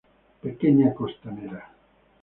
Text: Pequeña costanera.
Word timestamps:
Pequeña 0.41 0.95
costanera. 0.95 1.61